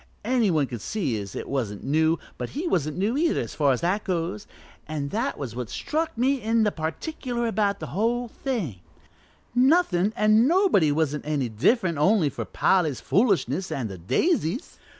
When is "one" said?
0.49-0.65